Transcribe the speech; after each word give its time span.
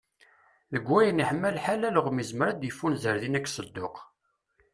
Deg 0.73 0.83
wayen 0.89 1.19
i 1.21 1.21
yeḥma 1.23 1.49
lḥal, 1.57 1.81
alɣem 1.87 2.17
izmer 2.23 2.47
ad 2.47 2.57
d-ifunzer 2.59 3.15
dinna 3.21 3.39
deg 3.41 3.45
Sedduq. 3.49 3.95